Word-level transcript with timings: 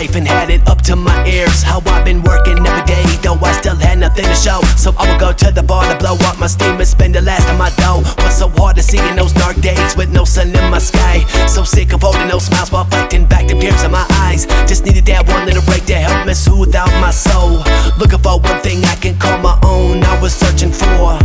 life 0.00 0.16
and 0.16 0.26
had 0.26 0.48
it 0.48 0.66
up 0.66 0.80
to 0.80 0.96
my 0.96 1.18
ears. 1.26 1.62
How 1.62 1.82
I've 1.86 2.04
been 2.04 2.22
working 2.22 2.56
every 2.66 2.84
day, 2.86 3.04
though 3.22 3.38
I 3.42 3.52
still 3.52 3.76
had 3.76 3.98
nothing 3.98 4.24
to 4.24 4.34
show. 4.34 4.60
So 4.82 4.94
I 4.96 5.04
would 5.10 5.20
go 5.20 5.32
to 5.32 5.50
the 5.52 5.62
bar 5.62 5.84
to 5.92 5.96
blow 5.98 6.16
up 6.28 6.38
my 6.38 6.46
steam 6.46 6.76
and 6.80 6.88
spend 6.88 7.14
the 7.14 7.20
last 7.20 7.46
of 7.50 7.58
my 7.58 7.70
dough. 7.76 8.00
What's 8.20 8.38
so 8.38 8.48
hard 8.48 8.76
to 8.76 8.82
see 8.82 8.98
in 9.10 9.16
those 9.16 9.34
dark 9.34 9.56
days 9.60 9.96
with 9.98 10.10
no 10.10 10.24
sun 10.24 10.48
in 10.56 10.70
my 10.70 10.78
sky? 10.78 11.16
So 11.46 11.64
sick 11.64 11.92
of 11.92 12.00
holding 12.00 12.28
those 12.28 12.46
smiles 12.46 12.72
while 12.72 12.86
fighting 12.86 13.26
back 13.26 13.46
the 13.48 13.54
tears 13.60 13.82
in 13.82 13.90
my 13.90 14.06
eyes. 14.24 14.46
Just 14.70 14.86
needed 14.86 15.04
that 15.06 15.28
one 15.28 15.44
little 15.44 15.64
break 15.68 15.84
to 15.92 15.96
help 15.96 16.26
me 16.26 16.32
soothe 16.32 16.74
out 16.74 16.92
my 17.04 17.10
soul. 17.10 17.60
Looking 18.00 18.20
for 18.24 18.40
one 18.40 18.60
thing 18.62 18.82
I 18.84 18.96
can 18.96 19.18
call 19.18 19.38
my 19.38 19.58
own. 19.64 20.02
I 20.02 20.18
was 20.22 20.32
searching 20.32 20.72
for. 20.72 21.19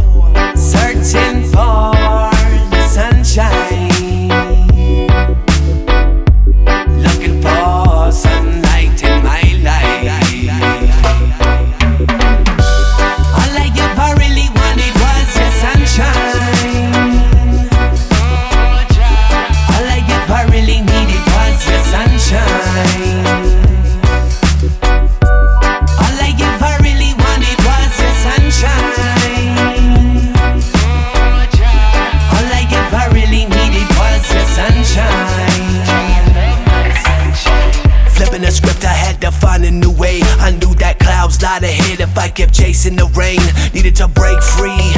Flipping 38.35 38.51
the 38.51 38.51
script, 38.51 38.83
I 38.83 38.91
had 38.91 39.21
to 39.21 39.31
find 39.31 39.63
a 39.63 39.71
new 39.71 39.91
way. 39.91 40.19
I 40.43 40.51
knew 40.51 40.75
that 40.83 40.99
clouds 40.99 41.41
lied 41.41 41.63
ahead 41.63 42.01
if 42.01 42.17
I 42.17 42.27
kept 42.27 42.53
chasing 42.53 42.97
the 42.97 43.07
rain. 43.15 43.39
Needed 43.73 43.95
to 44.03 44.09
break 44.09 44.35
free 44.43 44.91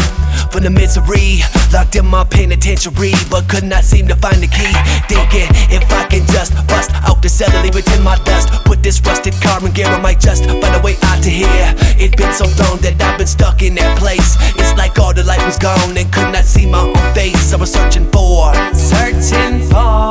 from 0.50 0.64
the 0.64 0.74
misery. 0.74 1.46
Locked 1.72 1.96
in 1.98 2.08
my 2.08 2.24
penitentiary, 2.24 3.14
but 3.30 3.48
could 3.48 3.64
not 3.64 3.84
seem 3.84 4.08
to 4.08 4.16
find 4.16 4.42
the 4.42 4.50
key. 4.50 4.74
Thinking 5.06 5.54
if 5.70 5.86
I 5.94 6.10
can 6.10 6.26
just 6.34 6.58
bust 6.66 6.90
out 7.06 7.22
the 7.22 7.30
cell 7.30 7.54
and 7.54 7.62
leave 7.62 7.78
it 7.78 7.86
in 7.94 8.02
my 8.02 8.18
dust. 8.26 8.50
Put 8.66 8.82
this 8.82 8.98
rusted 9.06 9.38
car 9.46 9.62
in 9.62 9.72
gear, 9.72 9.86
I 9.86 10.02
might 10.02 10.20
just 10.20 10.42
find 10.50 10.74
a 10.74 10.82
way 10.82 10.98
out 11.06 11.22
to 11.22 11.30
here. 11.30 11.78
It's 12.02 12.18
been 12.18 12.34
so 12.34 12.50
long 12.58 12.82
that 12.82 12.98
I've 12.98 13.20
been 13.20 13.30
stuck 13.30 13.62
in 13.62 13.76
that 13.76 14.00
place. 14.00 14.34
It's 14.58 14.74
like 14.74 14.98
all 14.98 15.14
the 15.14 15.24
light 15.24 15.46
was 15.46 15.60
gone 15.62 15.94
and 15.94 16.10
could 16.10 16.34
not 16.34 16.46
see 16.46 16.66
my 16.66 16.90
own 16.90 17.14
face. 17.14 17.54
I 17.54 17.58
was 17.58 17.70
searching 17.70 18.10
for, 18.10 18.50
Searching 18.74 19.62
for 19.70 20.10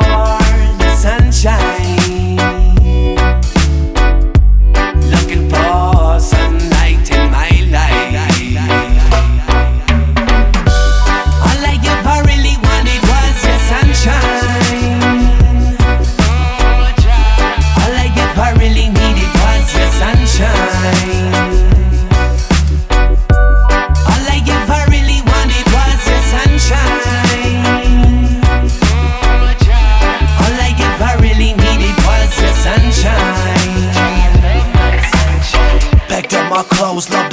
the 0.79 0.87
sunshine. 0.95 1.96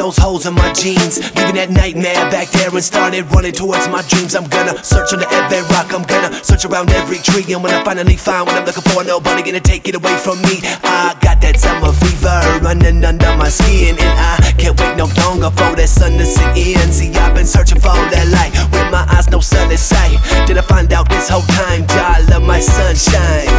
Those 0.05 0.19
holes 0.19 0.45
in 0.45 0.53
my 0.53 0.71
jeans. 0.75 1.17
Leaving 1.33 1.57
that 1.57 1.71
nightmare 1.71 2.29
back 2.29 2.53
there 2.53 2.69
and 2.69 2.85
started 2.85 3.25
running 3.33 3.57
towards 3.57 3.89
my 3.89 4.05
dreams. 4.13 4.37
I'm 4.37 4.45
gonna 4.53 4.77
search 4.85 5.17
under 5.17 5.25
every 5.33 5.65
rock, 5.73 5.89
I'm 5.97 6.05
gonna 6.05 6.29
search 6.45 6.69
around 6.69 6.93
every 6.93 7.17
tree. 7.25 7.49
And 7.55 7.65
when 7.65 7.73
I 7.73 7.81
finally 7.85 8.17
find 8.17 8.45
what 8.45 8.61
I'm 8.61 8.67
looking 8.69 8.85
for, 8.93 9.01
nobody 9.03 9.41
gonna 9.41 9.65
take 9.65 9.89
it 9.89 9.95
away 9.97 10.13
from 10.21 10.37
me. 10.45 10.61
I 10.85 11.17
got 11.25 11.41
that 11.41 11.57
summer 11.57 11.93
fever 12.05 12.37
running 12.61 13.01
under 13.01 13.33
my 13.41 13.49
skin. 13.49 13.97
And 13.97 14.13
I 14.13 14.53
can't 14.61 14.77
wait 14.79 14.93
no 15.01 15.09
longer 15.25 15.49
for 15.57 15.73
that 15.73 15.89
sun 15.89 16.21
to 16.21 16.27
set 16.27 16.53
in. 16.53 16.93
See, 16.93 17.09
I've 17.17 17.35
been 17.35 17.49
searching 17.49 17.81
for 17.81 17.97
that 17.97 18.29
light 18.29 18.53
with 18.77 18.89
my 18.93 19.09
eyes, 19.09 19.31
no 19.31 19.41
sun 19.41 19.73
in 19.73 19.79
sight. 19.79 20.21
Did 20.45 20.59
I 20.59 20.63
find 20.69 20.93
out 20.93 21.09
this 21.09 21.33
whole 21.33 21.49
time, 21.49 21.87
God 21.89 22.29
love 22.29 22.43
my 22.43 22.61
sunshine? 22.61 23.54